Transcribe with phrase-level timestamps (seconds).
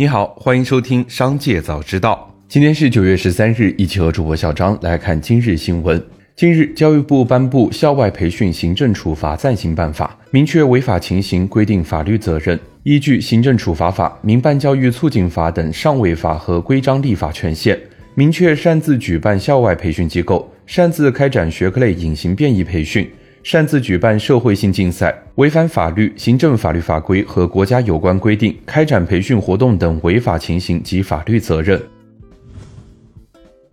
[0.00, 2.32] 你好，欢迎收听《商界早知道》。
[2.48, 6.02] 今天是九月十三日，一起和主播小张来看今日新闻。
[6.34, 17.78] 近日，教育部颁布《校外培训行政处罚暂行办法》，明确违法情形规定法律责任，依据《行政处罚法》《民办教育促进法》等上位法和规章立法权限，
[18.14, 23.06] 明确擅自举办校外培训机构、擅自开展学科类隐形变异培训。
[23.42, 31.80] 擅自举办社会性竞赛、违反法律、行政法律法规和国家有关规定开展培训活动等违法情形及法律责任。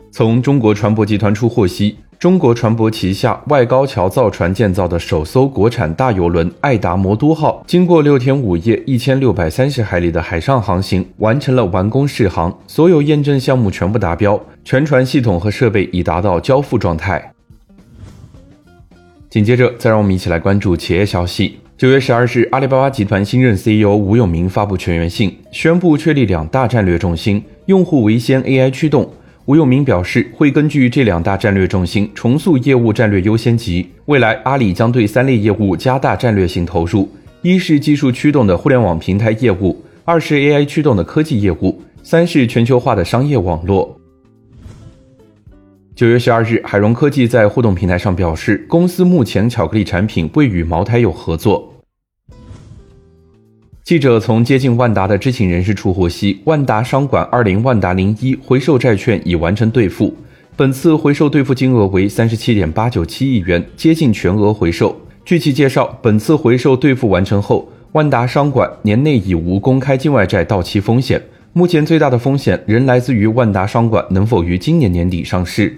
[0.09, 17.34] 从中国船舶集团处获悉，中国船舶旗下外高桥造船建造的首艘国产大游轮“爱达魔都号”，经过六天五夜、一千六百三十海里的海上航行，完成了完工试航，所有验证项目全部达标，全船系统和设备已达到交付状态。
[19.38, 21.59] 紧接着，再让我们一起来关注企业消息。
[21.78, 29.08] 九月十二日，阿里巴巴集团新任 CEO 吴永明发布全员信，宣布确立两大战略重心：用户为先，AI 驱动。
[29.45, 33.88] 吴永明表示，会根据这两大战略重心重塑业务战略优先级。
[34.06, 37.08] 未来，阿里将对三类业务加大战略性投入：
[37.44, 44.02] 一是技术驱动的互联网平台业务，二是 AI 驱动的科技业务，三是全球化的商业网络。
[45.98, 51.73] 九月十二日，海融科技在互动平台上表示，公司目前巧克力产品未与茅台有合作。
[53.84, 60.16] 记者从接近万达的知情人士处获悉，万达商管二零万达零一回售债券已完成兑付，
[60.56, 64.95] 本次回售兑付金额为三十七点八九七亿元，接近全额回售。
[65.25, 71.20] 据其介绍，本次回售兑付完成后，万达商管年内已无公开境外债到期风险。
[71.53, 75.75] 目前最大的风险仍来自于万达商管能否于今年年底上市。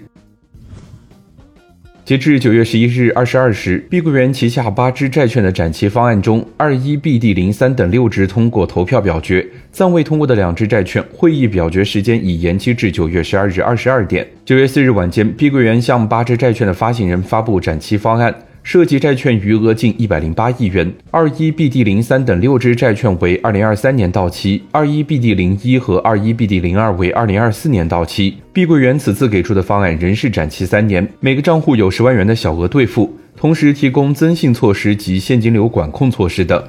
[2.10, 14.26] 截至九月十一日二十二时，碧桂园旗下八只债券的展期方案中，二一 BD 零三等六只通过投票表决，暂未通过的两只债券，会议表决时间已延期至九月十二日二十二点。
[14.44, 18.34] 九月四日晚间，碧桂园向八只债券的发行人发布展期方案。
[18.62, 28.36] 涉及债券余额近一百零八亿元，二一 BD 零三等六只债券为二零二三年到期，二一 BD 零一和二一 BD 零二为二零二四年到期。
[28.52, 36.62] 碧桂园此次给出的方案仍是展期三年，每个账户有十万元的小额兑付，同时提供增信措施及现金流管控措施等。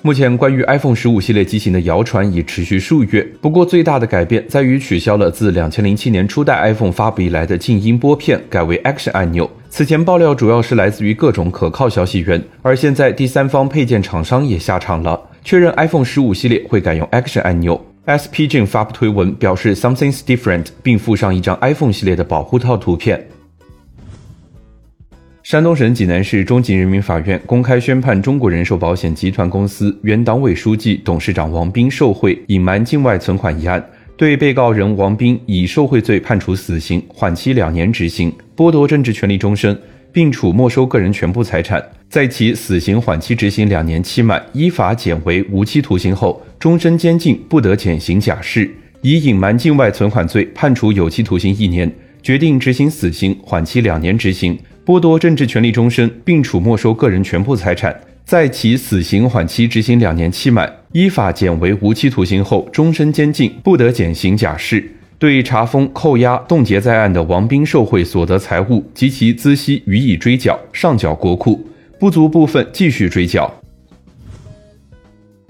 [0.00, 3.26] 目前，关于 iPhone 十五系列机型的谣传已持续数月。
[3.40, 9.50] 不过，最大的改变在于取消了自两千零七年初代 iPhone 发布以来的静音拨片，改为 Action 按钮。
[9.76, 17.84] 此前爆料主要是来自于各种可靠消息源，而现在第三方配件厂商也下场了，确认 iPhone 十五系列会改用 Action 按钮。
[18.06, 23.26] SPG 发布推文表示 Something's different，并附上一张 iPhone 系列的保护套图片。
[25.42, 33.84] 山东省济南市中级人民法院公开宣判中国人寿保险集团公司原党委书记、董事长王斌受贿、隐瞒境外存款一案，
[34.16, 39.76] 对被告人王斌以受贿罪判处死刑，缓期两年执行，剥夺政治权利终身，
[40.12, 41.82] 并处没收个人全部财产。
[42.08, 48.70] 在其死刑缓期执行两年期满，依法减为无期徒刑后，终身监禁不得减刑假释。
[49.00, 51.92] 以隐瞒境外存款罪判处有期徒刑一年，
[52.22, 54.56] 决定执行死刑，缓期两年执行。
[54.84, 64.84] 剥夺政治权利终身，并处没收个人全部财产，在其死刑缓期执行两年期满，依法减为无期徒刑后，终身监禁，不得减刑假释。
[65.18, 71.66] 对查封、扣押、冻结在案的王斌受贿所得财物及其孳息予以追缴，上缴国库，
[71.98, 73.50] 不足部分继续追缴。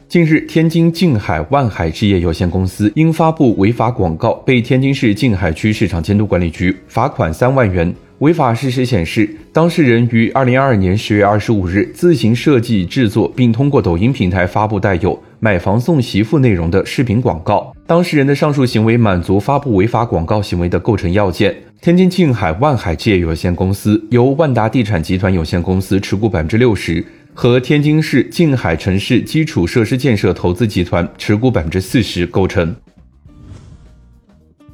[0.07, 7.93] 近日，天津静海万海置业有限公司因发布违法广告，被天津市静海区市场监督管理局罚款三万元。
[8.21, 17.75] 违法事实显示，当事人于二零二二年十月二十五日自行设计制作，并通过抖音平台发布带有“买房送媳妇”内容的视频广告。
[17.87, 21.55] 当事人的上述行为满足发布违法广告行为的构成要件。
[21.83, 27.05] 天津静海万海置业有限公司由万达地产集团有限公司持股百分之六十，
[27.35, 32.75] 和天津市静海城市基础设施建设投资集团持股百分之四十构成。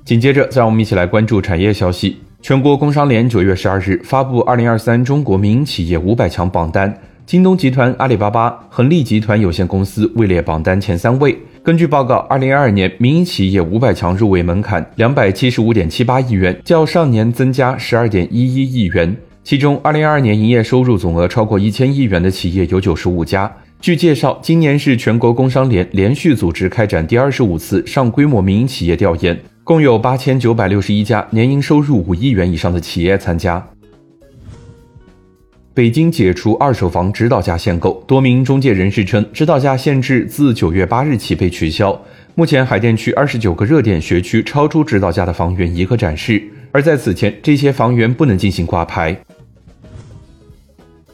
[0.04, 2.18] 紧接着，再让我们一起来关注产业消息。
[2.42, 6.92] 全国工商联九月十二日发布二零二三中国民营企业五百强榜单，
[7.26, 11.36] 京东集团、阿里巴巴、恒力集团有限公司位列榜单前三位。
[11.62, 19.14] 根据报告，二零二二年民营企业五百强入围门槛两百七十五点七八亿元，较上年增加十二点一一亿元。
[19.44, 23.52] 其中，二零二二年营业收入总额超过一千亿元的企业有九十五家。
[23.82, 29.38] 据介绍，今年是全国工商联连续组织开展第二十五次上规模民营企业调研。
[29.70, 33.64] 共有八千九百六十一家年营收入五亿元以上的企业参加。
[35.72, 41.96] 北京解除二手房指导价限购，多名中介人士称，指导价限制自九月八日起被取消。
[42.34, 49.16] 目前，海淀区二十九个热点学区超出指导价的房源已可展示，而在此前，这些房源不能进行挂牌。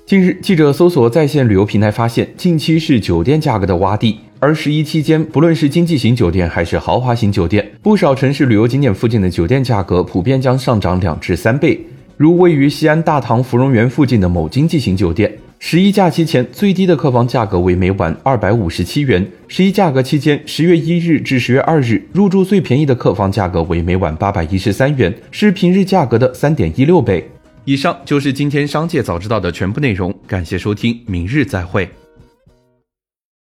[0.06, 4.20] 近日，记者搜索在线旅游平台，发现近期是酒店价格的洼地。
[4.46, 11.76] 而十一期间，不论是经济型酒店还是豪华型酒店，不少城市旅游景点附近的酒店价格普遍将上涨两至三倍。
[12.16, 27.28] 如位于西安大唐芙蓉园附近的某经济型酒店，十一假期前最低的客房价格为每晚二百五十七元；十一价格期间，十月一日至十月二日入住最便宜的客房价格为每晚八百一十三元，是平日价格的三点一六倍。
[27.64, 31.88] 以上就是今天商界早知道的全部内容，感谢收听，明日再会。